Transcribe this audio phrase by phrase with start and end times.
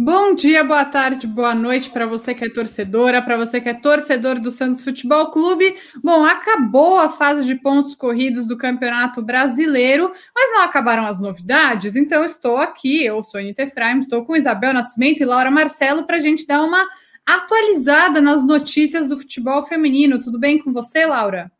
[0.00, 3.74] Bom dia, boa tarde, boa noite para você que é torcedora, para você que é
[3.74, 5.76] torcedor do Santos Futebol Clube.
[6.04, 11.96] Bom, acabou a fase de pontos corridos do Campeonato Brasileiro, mas não acabaram as novidades,
[11.96, 16.18] então estou aqui, eu sou Anitta Efraim, estou com Isabel Nascimento e Laura Marcelo para
[16.18, 16.88] a gente dar uma
[17.26, 20.20] atualizada nas notícias do futebol feminino.
[20.20, 21.50] Tudo bem com você, Laura?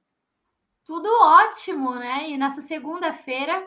[0.84, 2.30] Tudo ótimo, né?
[2.30, 3.62] E nessa segunda-feira,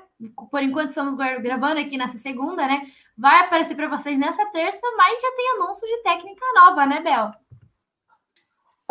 [0.50, 2.88] por enquanto estamos gravando aqui nessa segunda, né?
[3.18, 7.31] Vai aparecer para vocês nessa terça, mas já tem anúncio de técnica nova, né, Bel?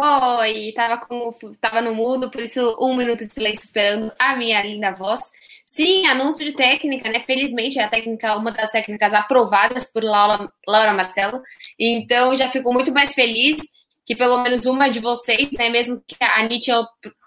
[0.02, 4.62] Oi, tava, com, tava no mudo, por isso um minuto de silêncio esperando a minha
[4.62, 5.20] linda voz.
[5.64, 7.20] Sim, anúncio de técnica, né?
[7.20, 11.42] Felizmente é a técnica, uma das técnicas aprovadas por Laura, Laura Marcelo.
[11.78, 13.60] Então já fico muito mais feliz
[14.06, 15.68] que pelo menos uma de vocês, né?
[15.68, 16.84] Mesmo que a Anitta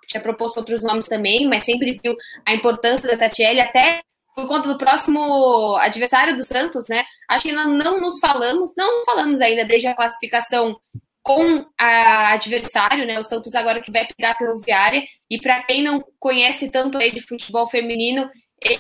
[0.08, 2.16] tinha proposto outros nomes também, mas sempre viu
[2.46, 4.02] a importância da Tatiele, até
[4.36, 7.04] por conta do próximo adversário do Santos, né?
[7.30, 10.80] Acho que nós não nos falamos, não falamos ainda desde a classificação
[11.22, 13.18] com a adversário, né?
[13.20, 15.04] O Santos agora que vai pegar a Ferroviária.
[15.30, 18.30] E para quem não conhece tanto aí de futebol feminino,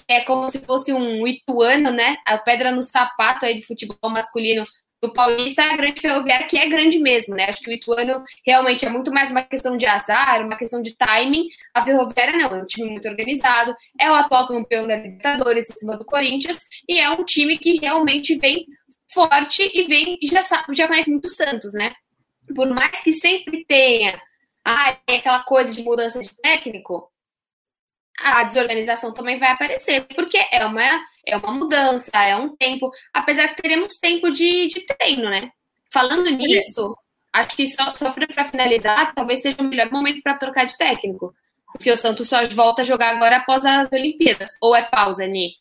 [0.07, 2.17] é como se fosse um Ituano, né?
[2.25, 4.63] A pedra no sapato aí de futebol masculino
[5.03, 7.47] do Paulista a grande ferroviária, que é grande mesmo, né?
[7.49, 10.95] Acho que o Ituano realmente é muito mais uma questão de azar, uma questão de
[10.95, 11.49] timing.
[11.73, 15.75] A ferroviária não, é um time muito organizado, é o atual campeão da Libertadores em
[15.75, 18.65] cima do Corinthians, e é um time que realmente vem
[19.13, 21.93] forte e vem já sabe, já conhece muito Santos, né?
[22.55, 24.17] Por mais que sempre tenha
[24.63, 27.11] ah, aquela coisa de mudança de técnico,
[28.19, 30.81] a desorganização também vai aparecer, porque é uma,
[31.25, 35.51] é uma mudança, é um tempo, apesar que teremos tempo de, de treino, né?
[35.91, 36.95] Falando nisso,
[37.31, 41.33] acho que só, só para finalizar, talvez seja o melhor momento para trocar de técnico,
[41.71, 45.53] porque o Santos só volta a jogar agora após as Olimpíadas, ou é pausa, Ni?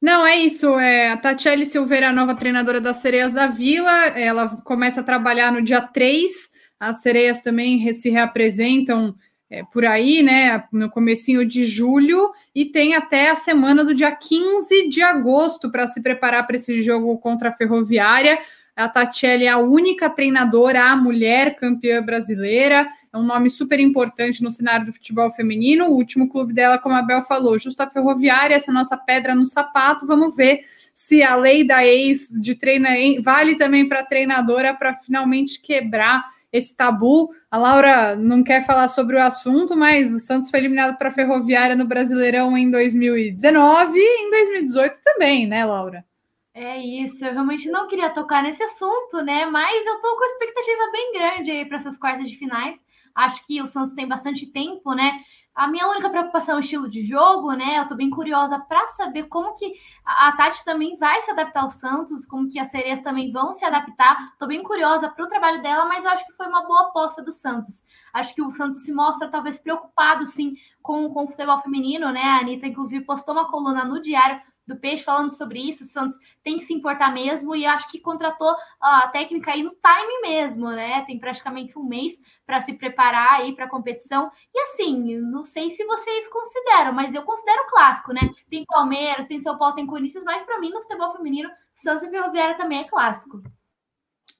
[0.00, 0.78] Não, é isso.
[0.78, 5.52] É, a Tatiele Silveira, a nova treinadora das Sereias da Vila, ela começa a trabalhar
[5.52, 6.32] no dia 3.
[6.78, 9.14] As sereias também se reapresentam
[9.50, 14.12] é, por aí, né, no comecinho de julho, e tem até a semana do dia
[14.12, 18.38] 15 de agosto para se preparar para esse jogo contra a Ferroviária.
[18.76, 24.40] A Tatiele é a única treinadora, a mulher campeã brasileira, é um nome super importante
[24.40, 25.86] no cenário do futebol feminino.
[25.86, 29.44] O último clube dela, como a Bel falou, justo a Ferroviária, essa nossa pedra no
[29.44, 30.06] sapato.
[30.06, 30.60] Vamos ver
[30.94, 32.90] se a lei da ex de treina
[33.20, 37.30] vale também para treinadora para finalmente quebrar esse tabu.
[37.50, 41.12] A Laura não quer falar sobre o assunto, mas o Santos foi eliminado para a
[41.12, 46.04] Ferroviária no Brasileirão em 2019 e em 2018 também, né, Laura?
[46.52, 49.46] É isso, eu realmente não queria tocar nesse assunto, né?
[49.46, 52.82] Mas eu tô com expectativa bem grande aí para essas quartas de finais.
[53.14, 55.20] Acho que o Santos tem bastante tempo, né?
[55.60, 57.78] A minha única preocupação é o estilo de jogo, né?
[57.78, 59.74] Eu tô bem curiosa para saber como que
[60.06, 63.62] a Tati também vai se adaptar ao Santos, como que as sereias também vão se
[63.62, 64.34] adaptar.
[64.38, 67.22] Tô bem curiosa para o trabalho dela, mas eu acho que foi uma boa aposta
[67.22, 67.84] do Santos.
[68.10, 72.22] Acho que o Santos se mostra talvez preocupado, sim, com, com o futebol feminino, né?
[72.22, 75.84] A Anitta, inclusive, postou uma coluna no Diário do Peixe falando sobre isso.
[75.84, 79.70] O Santos tem que se importar mesmo e acho que contratou a técnica aí no
[79.70, 81.02] time mesmo, né?
[81.02, 84.30] Tem praticamente um mês para se preparar aí para a competição.
[84.54, 88.22] E assim, não sei se vocês consideram, mas eu considero clássico, né?
[88.48, 92.10] Tem Palmeiras, tem São Paulo, tem Corinthians, mas para mim no futebol feminino, Santos e
[92.10, 93.42] Ferroviária também é clássico.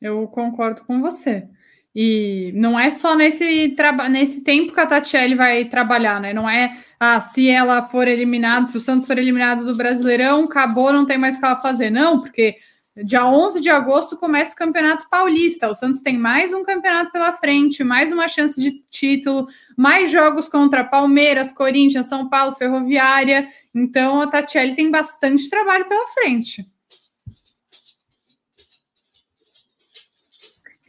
[0.00, 1.48] Eu concordo com você.
[1.94, 3.74] E não é só nesse,
[4.10, 6.32] nesse tempo que a Tatiele vai trabalhar, né?
[6.32, 10.92] Não é ah, se ela for eliminada, se o Santos for eliminado do Brasileirão, acabou,
[10.92, 11.90] não tem mais o que ela fazer.
[11.90, 12.58] Não, porque
[13.04, 15.68] dia 11 de agosto começa o Campeonato Paulista.
[15.68, 20.48] O Santos tem mais um campeonato pela frente, mais uma chance de título, mais jogos
[20.48, 23.48] contra Palmeiras, Corinthians, São Paulo, Ferroviária.
[23.74, 26.66] Então a Tatiele tem bastante trabalho pela frente.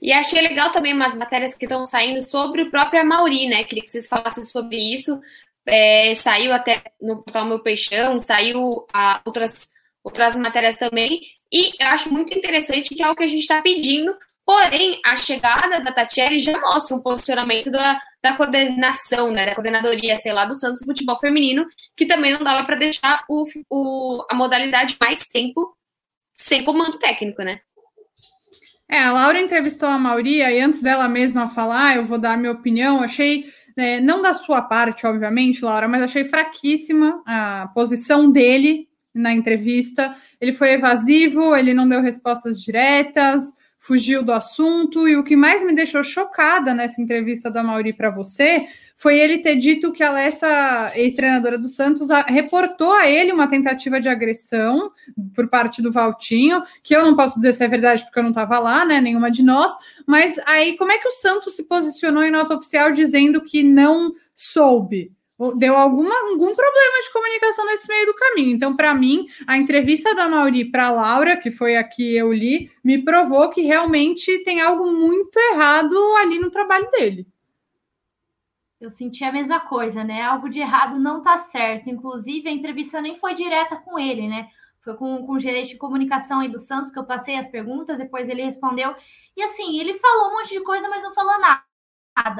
[0.02, 3.64] E achei legal também umas matérias que estão saindo sobre o próprio Mauri, né?
[3.64, 5.22] Queria que vocês falassem sobre isso.
[5.66, 9.70] É, saiu até no portal Meu Peixão, saiu a, outras,
[10.04, 11.22] outras matérias também.
[11.52, 14.18] E eu acho muito interessante que é o que a gente está pedindo.
[14.44, 20.16] Porém, a chegada da Tatiele já mostra um posicionamento da, da coordenação, né, da coordenadoria,
[20.16, 24.34] sei lá, do Santos Futebol Feminino, que também não dava para deixar o, o, a
[24.34, 25.78] modalidade mais tempo
[26.34, 27.62] sem comando técnico, né?
[28.92, 32.38] É, a Laura entrevistou a Mauri e antes dela mesma falar, eu vou dar a
[32.38, 33.02] minha opinião.
[33.02, 33.46] Achei,
[33.78, 40.14] né, não da sua parte, obviamente, Laura, mas achei fraquíssima a posição dele na entrevista.
[40.42, 45.08] Ele foi evasivo, ele não deu respostas diretas, fugiu do assunto.
[45.08, 48.68] E o que mais me deixou chocada nessa entrevista da Mauri para você
[49.02, 54.00] foi ele ter dito que a Alessa, ex-treinadora do Santos, reportou a ele uma tentativa
[54.00, 54.92] de agressão
[55.34, 58.30] por parte do Valtinho, que eu não posso dizer se é verdade porque eu não
[58.30, 59.02] estava lá, né?
[59.02, 59.72] Nenhuma de nós.
[60.06, 64.14] Mas aí, como é que o Santos se posicionou em nota oficial dizendo que não
[64.36, 65.12] soube?
[65.58, 68.56] deu alguma, algum problema de comunicação nesse meio do caminho.
[68.56, 72.70] Então, para mim, a entrevista da Mauri para Laura, que foi a que eu li,
[72.84, 77.26] me provou que realmente tem algo muito errado ali no trabalho dele.
[78.82, 80.24] Eu senti a mesma coisa, né?
[80.24, 81.88] Algo de errado não tá certo.
[81.88, 84.50] Inclusive, a entrevista nem foi direta com ele, né?
[84.84, 88.00] Foi com, com o gerente de comunicação aí do Santos que eu passei as perguntas,
[88.00, 88.96] depois ele respondeu.
[89.38, 91.71] E assim, ele falou um monte de coisa, mas não falou nada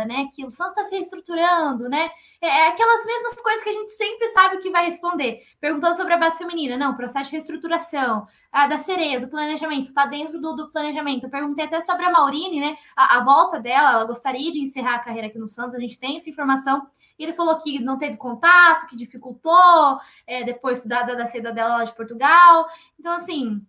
[0.06, 0.28] né?
[0.36, 2.10] Que o Santos está se reestruturando, né?
[2.42, 5.42] É, é aquelas mesmas coisas que a gente sempre sabe o que vai responder.
[5.60, 10.06] Perguntando sobre a base feminina, não, processo de reestruturação, a da Cereza, o planejamento, está
[10.06, 11.26] dentro do, do, planejamento.
[11.26, 12.76] Eu perguntei até sobre a Maurine, né?
[12.96, 16.00] A, a, volta dela, ela gostaria de encerrar a carreira aqui no Santos, a gente
[16.00, 16.88] tem essa informação.
[17.18, 21.78] E ele falou que não teve contato, que dificultou é, depois da, da, da dela
[21.78, 22.68] lá de Portugal.
[23.00, 23.62] Então, assim,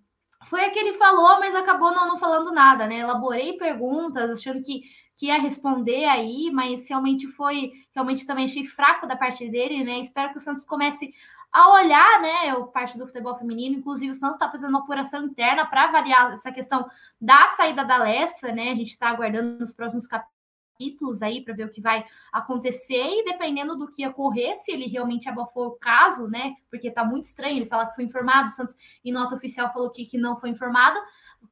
[0.48, 3.00] foi a que ele falou, mas acabou não, não falando nada, né?
[3.00, 4.82] Elaborei perguntas, achando que
[5.22, 10.00] que ia responder aí, mas realmente foi, realmente também achei fraco da parte dele, né?
[10.00, 11.14] Espero que o Santos comece
[11.52, 15.24] a olhar, né, o parte do futebol feminino, inclusive o Santos está fazendo uma apuração
[15.24, 16.90] interna para avaliar essa questão
[17.20, 18.72] da saída da Lessa, né?
[18.72, 23.24] A gente está aguardando nos próximos capítulos aí para ver o que vai acontecer e
[23.24, 26.56] dependendo do que ocorrer, se ele realmente abafou o caso, né?
[26.68, 28.74] Porque está muito estranho ele falar que foi informado, o Santos
[29.04, 30.98] em nota oficial falou que, que não foi informado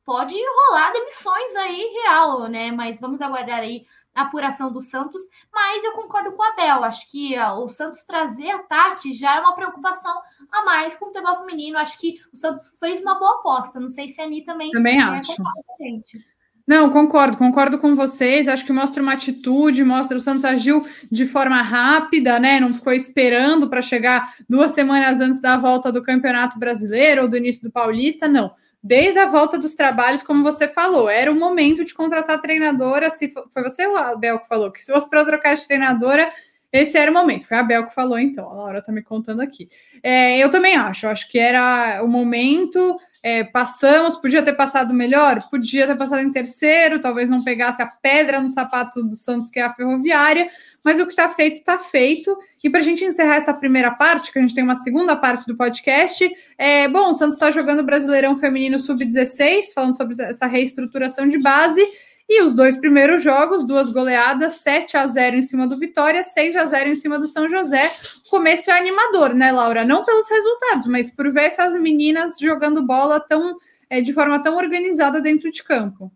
[0.05, 2.73] pode rolar demissões aí real, né?
[2.73, 5.23] Mas vamos aguardar aí a apuração do Santos.
[5.53, 6.85] Mas eu concordo com o Abel.
[6.85, 10.15] Acho que ó, o Santos trazer a Tati já é uma preocupação
[10.51, 11.79] a mais com o futebol feminino.
[11.79, 13.81] Acho que o Santos fez uma boa aposta.
[13.81, 14.71] Não sei se a Ani também.
[14.71, 15.33] Também acho.
[16.67, 18.47] Não, concordo, concordo com vocês.
[18.47, 22.61] Acho que mostra uma atitude, mostra o Santos agiu de forma rápida, né?
[22.61, 27.37] Não ficou esperando para chegar duas semanas antes da volta do Campeonato Brasileiro ou do
[27.37, 28.53] início do Paulista, não
[28.83, 33.11] desde a volta dos trabalhos, como você falou, era o momento de contratar treinadora.
[33.11, 36.33] Se foi você ou a Abel que falou que se fosse para trocar de treinadora,
[36.73, 37.47] esse era o momento.
[37.47, 38.49] Foi a Abel que falou, então.
[38.49, 39.69] A Laura está me contando aqui.
[40.03, 41.07] É, eu também acho.
[41.07, 42.99] Acho que era o momento.
[43.23, 47.87] É, passamos, podia ter passado melhor, podia ter passado em terceiro, talvez não pegasse a
[47.87, 50.51] pedra no sapato do Santos, que é a ferroviária,
[50.85, 52.37] mas o que está feito, está feito.
[52.63, 55.47] E para a gente encerrar essa primeira parte, que a gente tem uma segunda parte
[55.47, 60.47] do podcast, é bom, o Santos está jogando o Brasileirão Feminino Sub-16, falando sobre essa
[60.47, 61.87] reestruturação de base.
[62.29, 66.55] E os dois primeiros jogos, duas goleadas, 7 a 0 em cima do Vitória, 6
[66.55, 67.91] a 0 em cima do São José.
[68.27, 69.85] O começo é animador, né, Laura?
[69.85, 74.57] Não pelos resultados, mas por ver essas meninas jogando bola tão é, de forma tão
[74.57, 76.13] organizada dentro de campo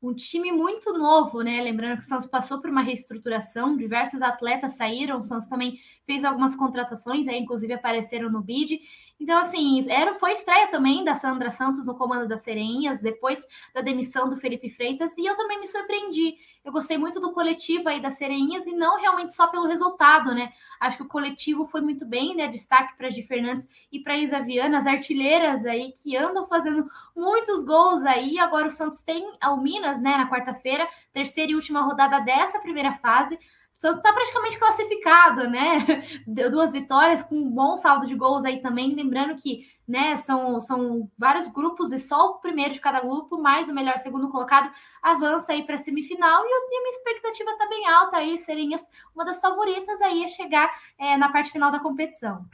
[0.00, 1.60] um time muito novo, né?
[1.60, 6.24] Lembrando que o Santos passou por uma reestruturação, diversos atletas saíram, o Santos também fez
[6.24, 8.80] algumas contratações, aí, inclusive apareceram no bid.
[9.20, 13.44] Então, assim, era, foi estreia também da Sandra Santos no comando das Sereinhas, depois
[13.74, 16.36] da demissão do Felipe Freitas, e eu também me surpreendi.
[16.64, 20.52] Eu gostei muito do coletivo aí das Sereinhas e não realmente só pelo resultado, né?
[20.78, 22.46] Acho que o coletivo foi muito bem, né?
[22.46, 26.46] Destaque para a Gi Fernandes e para a Isa Viana, as artilheiras aí que andam
[26.46, 28.38] fazendo muitos gols aí.
[28.38, 32.92] Agora o Santos tem o Minas, né, na quarta-feira, terceira e última rodada dessa primeira
[32.94, 33.38] fase.
[33.78, 36.02] Santos está praticamente classificado, né?
[36.26, 38.92] Deu duas vitórias com um bom saldo de gols aí também.
[38.92, 43.68] Lembrando que né, são, são vários grupos e só o primeiro de cada grupo, mais
[43.68, 46.44] o melhor segundo colocado, avança aí para a semifinal.
[46.44, 50.68] E tenho uma expectativa tá bem alta aí, Serinhas, uma das favoritas aí a chegar
[50.98, 52.44] é, na parte final da competição.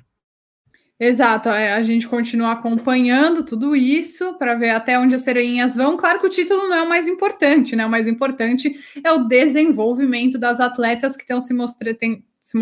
[0.98, 5.96] Exato, é, a gente continua acompanhando tudo isso para ver até onde as sereias vão.
[5.96, 7.84] Claro que o título não é o mais importante, né?
[7.84, 12.56] O mais importante é o desenvolvimento das atletas que estão se, mostra têm se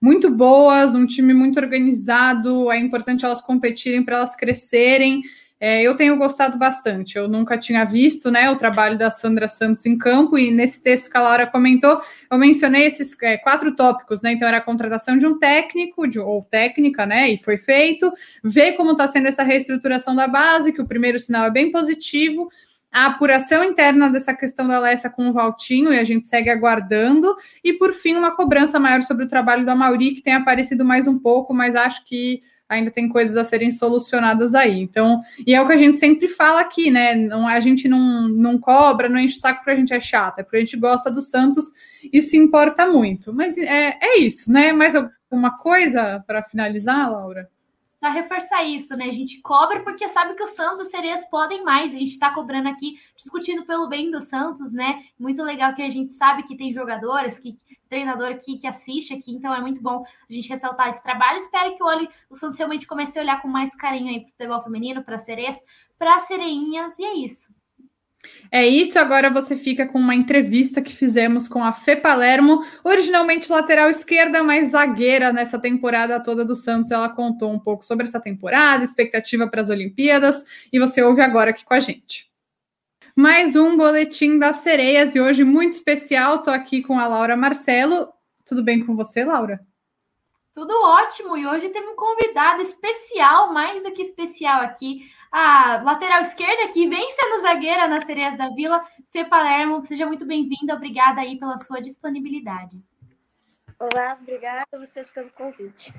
[0.00, 2.70] muito boas, um time muito organizado.
[2.70, 5.22] É importante elas competirem para elas crescerem.
[5.62, 7.18] É, eu tenho gostado bastante.
[7.18, 11.10] Eu nunca tinha visto né, o trabalho da Sandra Santos em campo, e nesse texto
[11.10, 12.00] que a Laura comentou,
[12.30, 14.32] eu mencionei esses é, quatro tópicos, né?
[14.32, 17.28] Então, era a contratação de um técnico de, ou técnica, né?
[17.28, 18.10] E foi feito,
[18.42, 22.48] ver como está sendo essa reestruturação da base, que o primeiro sinal é bem positivo.
[22.90, 27.36] A apuração interna dessa questão da Alessa com o Valtinho, e a gente segue aguardando.
[27.62, 31.06] E, por fim, uma cobrança maior sobre o trabalho da Mauri, que tem aparecido mais
[31.06, 32.40] um pouco, mas acho que
[32.70, 34.80] ainda tem coisas a serem solucionadas aí.
[34.80, 37.16] Então, e é o que a gente sempre fala aqui, né?
[37.16, 40.40] Não, a gente não, não cobra, não enche o saco porque a gente é chata,
[40.40, 41.66] é porque a gente gosta do Santos
[42.12, 43.34] e se importa muito.
[43.34, 44.72] Mas é, é isso, né?
[44.72, 47.50] Mais alguma coisa para finalizar, Laura?
[48.02, 49.04] Só reforçar isso, né?
[49.04, 51.92] A gente cobra porque sabe que o Santos e as sereias podem mais.
[51.92, 55.04] A gente está cobrando aqui, discutindo pelo bem do Santos, né?
[55.18, 57.58] Muito legal que a gente sabe que tem jogadores, que
[57.90, 61.38] treinador aqui que assiste aqui, então é muito bom a gente ressaltar esse trabalho.
[61.38, 64.32] Espero que o, o Santos realmente comece a olhar com mais carinho aí para o
[64.32, 65.60] futebol feminino, para sereias,
[65.98, 67.52] para sereinhas, e é isso.
[68.52, 73.50] É isso, agora você fica com uma entrevista que fizemos com a Fê Palermo, originalmente
[73.50, 76.90] lateral esquerda, mas zagueira nessa temporada toda do Santos.
[76.90, 81.50] Ela contou um pouco sobre essa temporada, expectativa para as Olimpíadas, e você ouve agora
[81.50, 82.30] aqui com a gente.
[83.16, 88.08] Mais um boletim das sereias, e hoje muito especial, estou aqui com a Laura Marcelo.
[88.44, 89.60] Tudo bem com você, Laura?
[90.52, 96.22] Tudo ótimo, e hoje temos um convidado especial, mais do que especial aqui, a lateral
[96.22, 99.84] esquerda, que vem sendo zagueira nas Sereias da Vila, Fê Palermo.
[99.86, 102.76] Seja muito bem-vinda, obrigada aí pela sua disponibilidade.
[103.78, 105.94] Olá, obrigada a vocês pelo convite.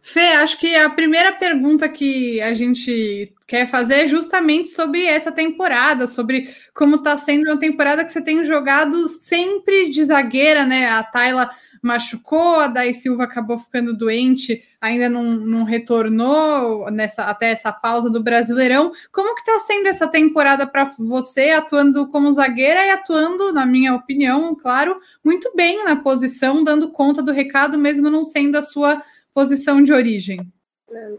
[0.00, 5.30] Fê, acho que a primeira pergunta que a gente quer fazer é justamente sobre essa
[5.30, 10.88] temporada, sobre como está sendo uma temporada que você tem jogado sempre de zagueira, né?
[10.88, 11.50] A Tayla
[11.82, 18.08] machucou, a Dai Silva acabou ficando doente, ainda não, não retornou nessa, até essa pausa
[18.08, 18.92] do Brasileirão.
[19.10, 23.94] Como que está sendo essa temporada para você, atuando como zagueira e atuando, na minha
[23.94, 29.02] opinião, claro, muito bem na posição, dando conta do recado, mesmo não sendo a sua
[29.34, 30.38] posição de origem?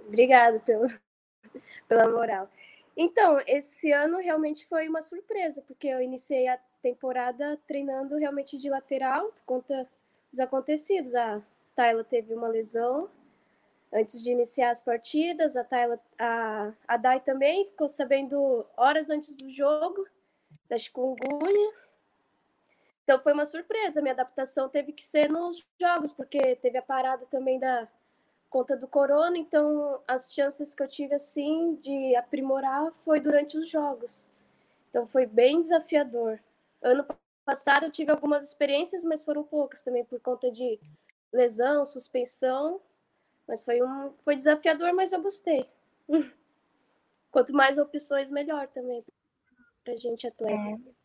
[0.07, 0.87] Obrigada pelo,
[1.89, 2.49] pela moral.
[2.95, 8.69] Então, esse ano realmente foi uma surpresa, porque eu iniciei a temporada treinando realmente de
[8.69, 9.89] lateral, por conta
[10.39, 11.15] acontecidos.
[11.15, 11.41] A
[11.75, 13.09] Tayla teve uma lesão
[13.91, 19.37] antes de iniciar as partidas, a Tayla, a, a Dai também ficou sabendo horas antes
[19.37, 20.07] do jogo
[20.67, 21.73] da chikungunya.
[23.03, 27.25] Então foi uma surpresa, minha adaptação teve que ser nos jogos, porque teve a parada
[27.25, 27.87] também da
[28.49, 33.67] conta do corona, então as chances que eu tive assim de aprimorar foi durante os
[33.67, 34.29] jogos.
[34.89, 36.39] Então foi bem desafiador.
[36.81, 37.05] Ano
[37.45, 40.79] passado eu tive algumas experiências, mas foram poucas também por conta de
[41.31, 42.81] lesão, suspensão.
[43.47, 45.69] Mas foi um foi desafiador, mas eu gostei.
[47.31, 49.03] Quanto mais opções, melhor também
[49.83, 50.71] para gente atleta.
[50.71, 51.02] É.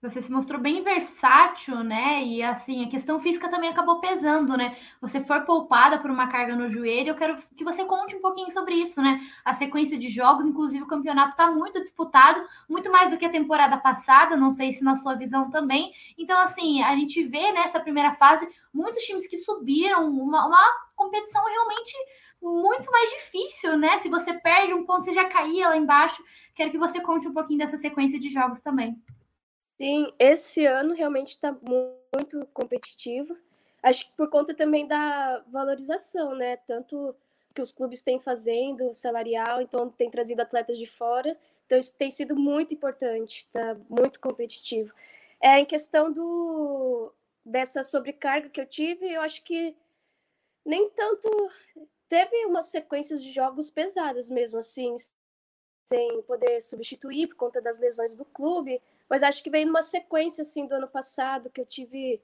[0.00, 2.22] Você se mostrou bem versátil, né?
[2.22, 4.76] E assim, a questão física também acabou pesando, né?
[5.00, 7.08] Você foi poupada por uma carga no joelho.
[7.08, 9.20] Eu quero que você conte um pouquinho sobre isso, né?
[9.44, 13.28] A sequência de jogos, inclusive o campeonato está muito disputado, muito mais do que a
[13.28, 14.36] temporada passada.
[14.36, 15.92] Não sei se na sua visão também.
[16.16, 20.64] Então, assim, a gente vê nessa primeira fase muitos times que subiram, uma, uma
[20.94, 21.96] competição realmente
[22.40, 23.98] muito mais difícil, né?
[23.98, 26.22] Se você perde um ponto, você já caía lá embaixo.
[26.54, 28.96] Quero que você conte um pouquinho dessa sequência de jogos também.
[29.80, 31.56] Sim, esse ano realmente está
[32.12, 33.36] muito competitivo.
[33.82, 36.56] Acho que por conta também da valorização, né?
[36.56, 37.14] Tanto
[37.54, 41.36] que os clubes têm fazendo salarial, então tem trazido atletas de fora.
[41.66, 44.92] Então isso tem sido muito importante, está muito competitivo.
[45.40, 47.12] É em questão do
[47.44, 49.74] dessa sobrecarga que eu tive, eu acho que
[50.64, 51.28] nem tanto
[52.08, 54.94] teve uma sequência de jogos pesadas mesmo assim,
[55.88, 60.42] sem poder substituir por conta das lesões do clube, mas acho que veio numa sequência
[60.42, 62.20] assim do ano passado que eu tive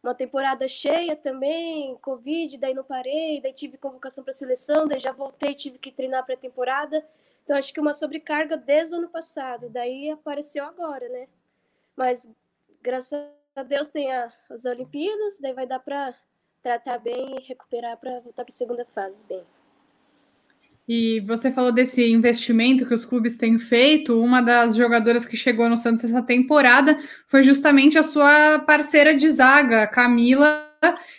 [0.00, 5.10] uma temporada cheia também, Covid, daí não parei, daí tive convocação para seleção, daí já
[5.10, 7.04] voltei, tive que treinar pré-temporada.
[7.42, 11.26] Então acho que uma sobrecarga desde o ano passado, daí apareceu agora, né?
[11.96, 12.30] Mas
[12.80, 13.18] graças
[13.56, 16.14] a Deus tem a, as Olimpíadas, daí vai dar para
[16.62, 19.44] tratar bem e recuperar para voltar para a segunda fase bem.
[20.88, 24.18] E você falou desse investimento que os clubes têm feito.
[24.18, 29.30] Uma das jogadoras que chegou no Santos essa temporada foi justamente a sua parceira de
[29.30, 30.66] zaga, Camila,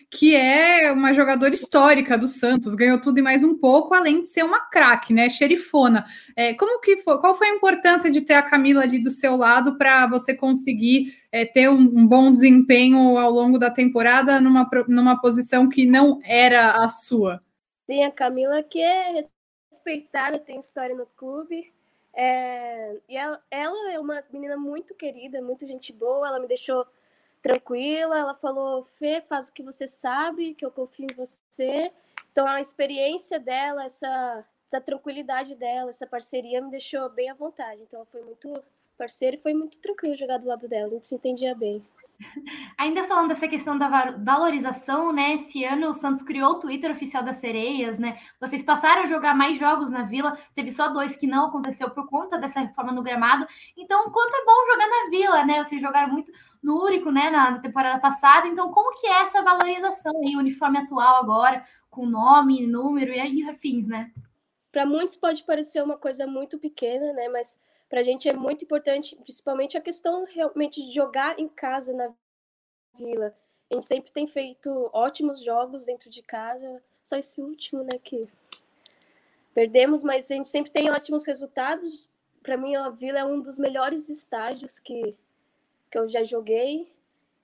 [0.09, 4.31] que é uma jogadora histórica do Santos, ganhou tudo e mais um pouco, além de
[4.31, 5.29] ser uma craque, né?
[5.29, 6.03] Xerifona.
[6.35, 9.35] É, como que foi, qual foi a importância de ter a Camila ali do seu
[9.35, 14.67] lado para você conseguir é, ter um, um, bom desempenho ao longo da temporada numa,
[14.87, 17.39] numa posição que não era a sua?
[17.85, 19.19] Sim, a Camila que é
[19.71, 21.71] respeitada, tem história no clube.
[22.13, 26.27] É, e ela, ela, é uma menina muito querida, muito gente boa.
[26.27, 26.85] Ela me deixou
[27.41, 28.17] tranquila.
[28.17, 31.91] Ela falou: Fê, faz o que você sabe, que eu confio em você.
[32.31, 37.81] Então, a experiência dela, essa, essa tranquilidade dela, essa parceria me deixou bem à vontade.
[37.81, 38.51] Então, foi muito
[38.97, 40.87] parceira e foi muito tranquilo jogar do lado dela.
[40.87, 41.83] A gente se entendia bem.
[42.77, 45.35] Ainda falando dessa questão da valorização, né?
[45.35, 48.17] Esse ano o Santos criou o Twitter oficial das Sereias, né?
[48.39, 52.07] Vocês passaram a jogar mais jogos na Vila, teve só dois que não aconteceu por
[52.07, 53.47] conta dessa reforma no gramado.
[53.77, 55.63] Então, quanto é bom jogar na Vila, né?
[55.63, 58.47] Vocês jogaram muito no Úrico, né, na temporada passada.
[58.47, 63.19] Então, como que é essa valorização aí, o uniforme atual agora, com nome, número e
[63.19, 64.11] aí afins, né?
[64.71, 67.29] Para muitos pode parecer uma coisa muito pequena, né?
[67.29, 67.59] Mas
[67.89, 72.13] para a gente é muito importante, principalmente a questão realmente de jogar em casa na
[72.95, 73.35] Vila.
[73.69, 78.27] A gente sempre tem feito ótimos jogos dentro de casa, só esse último, né, que
[79.53, 82.07] perdemos, mas a gente sempre tem ótimos resultados.
[82.43, 85.15] Para mim, a Vila é um dos melhores estádios que,
[85.91, 86.91] que eu já joguei.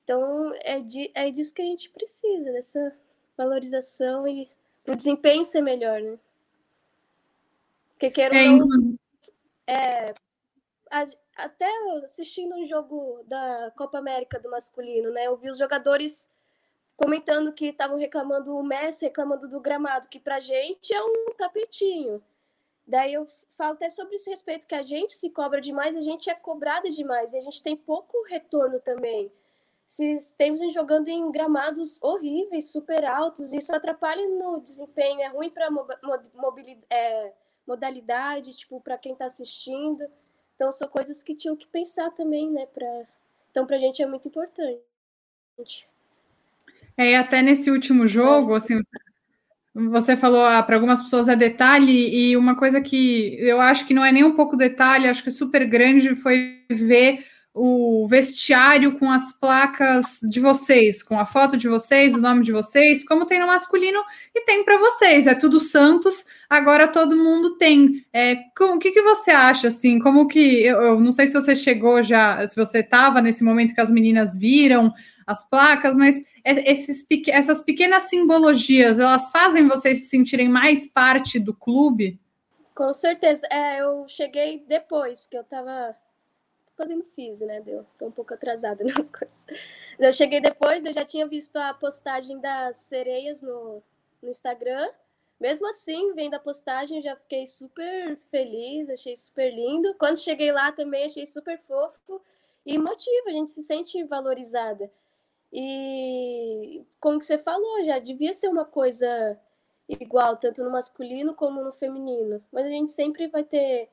[0.03, 2.95] Então, é, de, é disso que a gente precisa, dessa
[3.35, 4.47] valorização e
[4.87, 6.19] o desempenho ser melhor, né?
[7.89, 8.65] Porque quero é, não,
[9.65, 10.13] é,
[11.35, 11.69] até
[12.03, 15.27] assistindo um jogo da Copa América do masculino, né?
[15.27, 16.29] Eu vi os jogadores
[16.95, 22.23] comentando que estavam reclamando o Messi, reclamando do gramado, que pra gente é um tapetinho.
[22.87, 23.27] Daí eu
[23.57, 26.89] falo até sobre esse respeito que a gente se cobra demais, a gente é cobrada
[26.89, 29.31] demais e a gente tem pouco retorno também.
[29.85, 35.69] Se temos jogando em gramados horríveis, super altos, isso atrapalha no desempenho, é ruim para
[36.89, 37.33] é,
[37.67, 40.03] modalidade, tipo, para quem está assistindo.
[40.55, 42.65] Então, são coisas que tinham que pensar também, né?
[42.67, 42.87] Pra...
[43.51, 45.87] Então, para a gente é muito importante.
[46.97, 48.79] É, e até nesse último jogo, assim,
[49.73, 53.93] você falou ah, para algumas pessoas é detalhe, e uma coisa que eu acho que
[53.93, 57.25] não é nem um pouco detalhe, acho que é super grande foi ver
[57.57, 62.51] o vestiário com as placas de vocês, com a foto de vocês, o nome de
[62.51, 64.03] vocês, como tem no masculino
[64.35, 65.25] e tem para vocês.
[65.25, 68.05] É tudo Santos, agora todo mundo tem.
[68.11, 69.99] É, com, o que, que você acha assim?
[69.99, 73.73] Como que eu, eu não sei se você chegou já, se você estava nesse momento
[73.73, 74.93] que as meninas viram
[75.25, 81.53] as placas, mas esses, essas pequenas simbologias, elas fazem vocês se sentirem mais parte do
[81.53, 82.19] clube?
[82.75, 83.47] Com certeza.
[83.49, 85.95] É, eu cheguei depois que eu estava
[86.75, 87.61] fazendo físico, né?
[87.61, 89.47] Deu, tô um pouco atrasada nas coisas.
[89.97, 93.81] Eu cheguei depois, eu já tinha visto a postagem das sereias no,
[94.21, 94.89] no Instagram.
[95.39, 99.93] Mesmo assim, vendo a postagem, já fiquei super feliz, achei super lindo.
[99.95, 102.21] Quando cheguei lá também, achei super fofo
[102.65, 104.89] e motiva, a gente se sente valorizada.
[105.51, 109.39] E como que você falou, já devia ser uma coisa
[109.87, 112.43] igual, tanto no masculino como no feminino.
[112.51, 113.89] Mas a gente sempre vai ter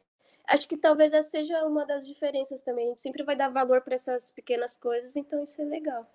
[0.48, 2.86] acho que talvez essa seja uma das diferenças também.
[2.86, 6.06] A gente sempre vai dar valor para essas pequenas coisas, então isso é legal.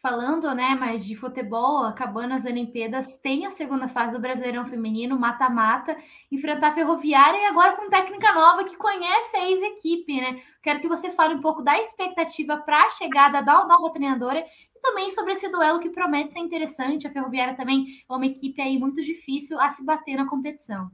[0.00, 5.18] Falando, né, mais de futebol, acabando as Olimpíadas, tem a segunda fase do Brasileirão Feminino,
[5.18, 5.96] mata-mata,
[6.30, 10.40] enfrentar a Ferroviária e agora com técnica nova que conhece a ex-equipe, né?
[10.62, 14.80] Quero que você fale um pouco da expectativa para a chegada da nova treinadora e
[14.80, 17.08] também sobre esse duelo que promete ser interessante.
[17.08, 20.88] A Ferroviária também é uma equipe aí muito difícil a se bater na competição.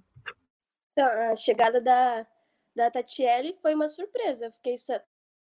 [0.93, 2.27] Então, a chegada da,
[2.75, 4.47] da Tatiele foi uma surpresa.
[4.47, 4.75] Eu fiquei,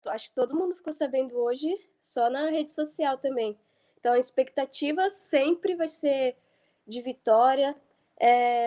[0.07, 3.57] acho que todo mundo ficou sabendo hoje, só na rede social também.
[3.99, 6.35] Então a expectativa sempre vai ser
[6.85, 7.75] de vitória.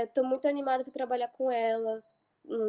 [0.04, 2.02] Estou é, muito animada para trabalhar com ela.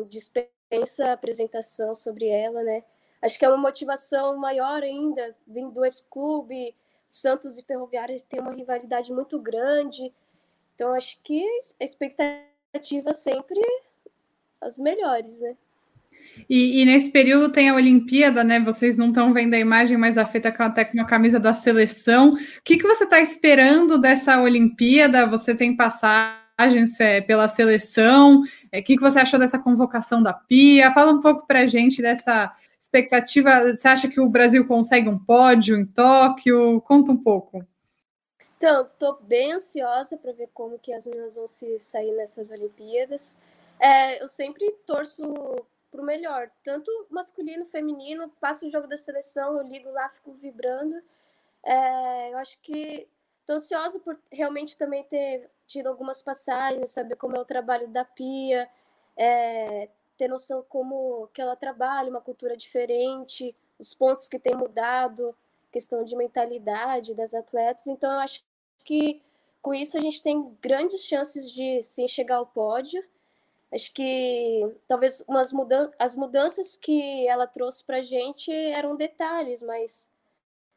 [0.10, 2.84] Dispensa a apresentação sobre ela, né?
[3.22, 6.76] Acho que é uma motivação maior ainda, vindo do ex-clube,
[7.08, 10.14] Santos e Ferroviária tem uma rivalidade muito grande.
[10.76, 11.44] Então acho que
[11.80, 13.60] a expectativa sempre
[14.60, 15.58] as melhores, né?
[16.50, 18.60] E, e, nesse período tem a Olimpíada, né?
[18.60, 21.54] Vocês não estão vendo a imagem, mas a feita com até com a camisa da
[21.54, 22.34] seleção.
[22.34, 25.26] O que, que você está esperando dessa Olimpíada?
[25.26, 28.44] Você tem passagens pela seleção?
[28.72, 30.94] É, o que, que você achou dessa convocação da Pia?
[30.94, 33.76] Fala um pouco para gente dessa expectativa.
[33.76, 36.82] Você acha que o Brasil consegue um pódio em Tóquio?
[36.82, 37.66] Conta um pouco.
[38.58, 43.38] Então, estou bem ansiosa para ver como que as meninas vão se sair nessas Olimpíadas.
[43.80, 45.24] É, eu sempre torço
[45.98, 50.96] pro melhor, tanto masculino, feminino, passo o jogo da seleção, eu ligo lá, fico vibrando.
[51.64, 53.08] É, eu acho que
[53.48, 58.06] tô ansiosa por realmente também ter tido algumas passagens, saber como é o trabalho da
[58.06, 58.70] Pia,
[59.18, 65.36] é, ter noção como que ela trabalha, uma cultura diferente, os pontos que tem mudado,
[65.72, 67.88] questão de mentalidade das atletas.
[67.88, 68.44] Então, eu acho
[68.84, 69.20] que
[69.64, 73.04] com isso a gente tem grandes chances de sim chegar ao pódio.
[73.72, 79.62] Acho que talvez umas mudan as mudanças que ela trouxe para a gente eram detalhes,
[79.62, 80.10] mas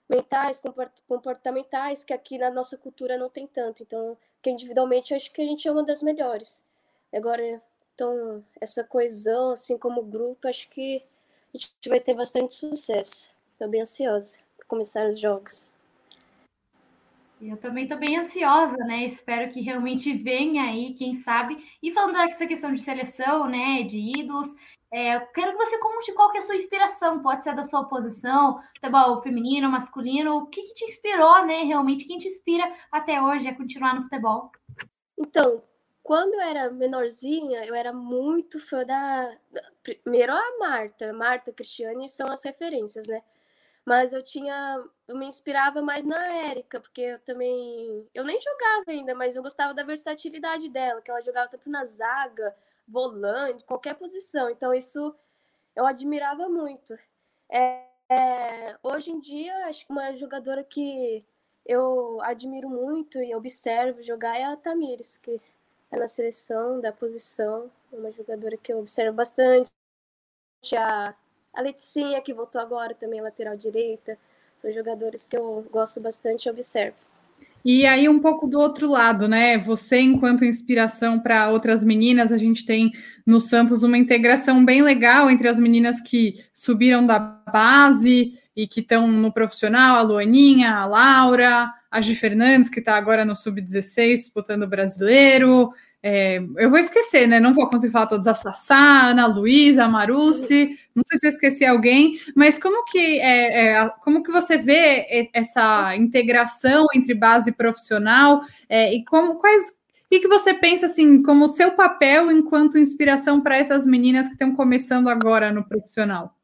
[0.09, 0.61] mentais,
[1.07, 3.83] comportamentais, que aqui na nossa cultura não tem tanto.
[3.83, 6.65] Então, que individualmente acho que a gente é uma das melhores.
[7.13, 7.63] Agora,
[7.95, 11.05] então, essa coesão, assim como grupo, acho que
[11.55, 13.31] a gente vai ter bastante sucesso.
[13.53, 15.80] Estou bem ansiosa para começar os jogos.
[17.41, 19.05] Eu também estou bem ansiosa, né?
[19.07, 21.57] Espero que realmente venha aí, quem sabe.
[21.83, 24.55] E falando dessa questão de seleção, né, de ídolos,
[24.93, 27.23] é, eu quero que você conte qual que é a sua inspiração.
[27.23, 30.37] Pode ser da sua posição, futebol feminino, masculino.
[30.39, 31.63] O que, que te inspirou, né?
[31.63, 34.51] Realmente, quem te inspira até hoje a continuar no futebol?
[35.17, 35.63] Então,
[36.03, 39.33] quando eu era menorzinha, eu era muito fã da.
[39.83, 41.13] Primeiro a Marta.
[41.13, 43.23] Marta, Cristiane são as referências, né?
[43.85, 44.81] Mas eu tinha.
[45.09, 48.09] Eu me inspirava mais na Érica, porque eu também.
[48.15, 51.85] Eu nem jogava ainda, mas eu gostava da versatilidade dela, que ela jogava tanto na
[51.85, 52.55] zaga,
[52.87, 54.51] volante, qualquer posição.
[54.51, 55.15] Então, isso
[55.77, 56.99] eu admirava muito.
[57.49, 61.25] É, é, hoje em dia, acho que uma jogadora que
[61.67, 65.41] eu admiro muito e observo jogar é a Tamires, que
[65.91, 69.71] é na seleção da posição, é uma jogadora que eu observo bastante.
[70.77, 71.15] A,
[71.53, 74.17] a Leticinha, que voltou agora, também lateral direita.
[74.59, 76.97] São jogadores que eu gosto bastante e observo.
[77.65, 79.59] E aí, um pouco do outro lado, né?
[79.59, 82.93] Você, enquanto inspiração para outras meninas, a gente tem
[83.27, 88.81] no Santos uma integração bem legal entre as meninas que subiram da base e que
[88.81, 94.17] estão no profissional, a Luaninha, a Laura, a Gi Fernandes, que está agora no Sub-16,
[94.17, 95.71] disputando o brasileiro.
[96.03, 97.39] É, eu vou esquecer, né?
[97.39, 98.27] Não vou conseguir falar todas.
[98.27, 103.21] A Sassá, Ana Luísa, a Maruci, não sei se eu esqueci alguém, mas como que,
[103.21, 108.43] é, é, como que você vê essa integração entre base e profissional?
[108.69, 109.75] É, e como, quais, o
[110.09, 115.09] que, você pensa assim, como seu papel enquanto inspiração para essas meninas que estão começando
[115.09, 116.35] agora no profissional?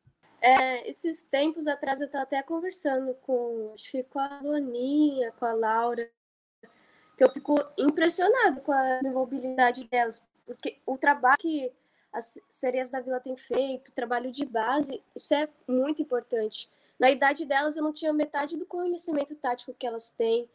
[0.40, 5.46] É, esses tempos atrás eu estava até conversando com, acho que com a Loninha, com
[5.46, 6.08] a Laura,
[7.16, 11.72] que eu fico impressionada com a desenvolvibilidade delas, porque o trabalho que
[12.12, 16.68] as sereias da Vila têm feito, o trabalho de base, isso é muito importante.
[16.98, 20.48] Na idade delas eu não tinha metade do conhecimento tático que elas têm.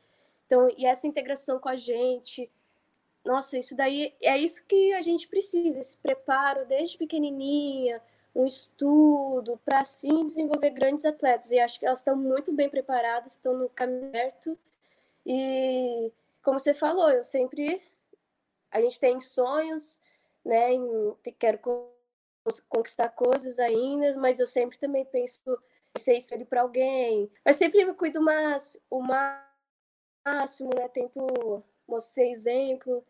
[0.46, 2.50] Então, e essa integração com a gente,
[3.24, 8.02] nossa, isso daí é isso que a gente precisa, esse preparo desde pequenininha,
[8.36, 11.52] um estudo para assim desenvolver grandes atletas.
[11.52, 14.58] E acho que elas estão muito bem preparadas, estão no caminho certo.
[15.26, 17.82] E como você falou, eu sempre
[18.72, 20.00] a gente tem sonhos,
[20.46, 21.60] né, em quero
[22.70, 25.42] conquistar coisas ainda, mas eu sempre também penso
[25.98, 27.30] ser espelho para alguém.
[27.46, 30.88] Mas sempre me cuido mais o máximo, né?
[30.88, 33.06] Tento mostrar exemplo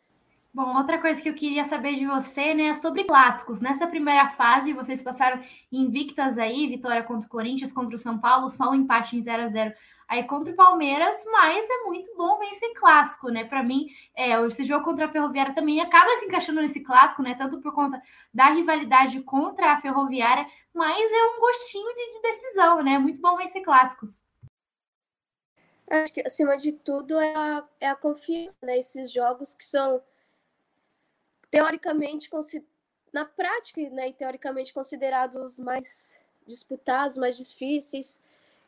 [0.53, 3.61] Bom, outra coisa que eu queria saber de você, né, é sobre clássicos.
[3.61, 5.41] Nessa primeira fase, vocês passaram
[5.71, 9.43] invictas aí, vitória contra o Corinthians, contra o São Paulo, só um empate em 0
[9.43, 9.73] a 0
[10.11, 13.45] aí contra o Palmeiras, mas é muito bom vencer clássico, né?
[13.45, 17.33] Para mim, é, esse jogo contra a Ferroviária também acaba se encaixando nesse clássico, né?
[17.33, 18.01] Tanto por conta
[18.33, 22.99] da rivalidade contra a Ferroviária, mas é um gostinho de, de decisão, né?
[22.99, 24.21] Muito bom vencer clássicos.
[25.89, 28.79] Acho que, acima de tudo, é a, é a confiança, né?
[28.79, 30.03] Esses jogos que são
[31.49, 32.29] teoricamente,
[33.13, 38.21] na prática, né, teoricamente considerados mais disputados, mais difíceis.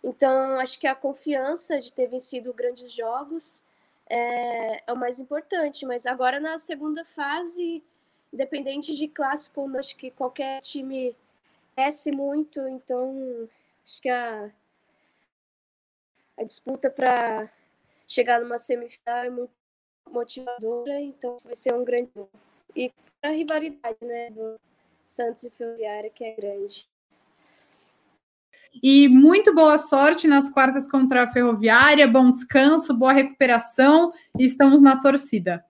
[0.03, 3.63] Então, acho que a confiança de ter vencido grandes jogos
[4.09, 5.85] é, é o mais importante.
[5.85, 7.83] Mas agora, na segunda fase,
[8.31, 11.15] independente de clássico, acho que qualquer time
[11.75, 12.67] cresce muito.
[12.67, 13.47] Então,
[13.85, 14.51] acho que a,
[16.37, 17.49] a disputa para
[18.07, 19.53] chegar numa semifinal é muito
[20.09, 20.99] motivadora.
[20.99, 22.11] Então, vai ser um grande
[22.75, 24.59] e a rivalidade né, do
[25.07, 26.87] Santos e Ferroviária, que é grande.
[28.81, 34.81] E muito boa sorte nas quartas contra a Ferroviária, bom descanso, boa recuperação e estamos
[34.81, 35.63] na torcida.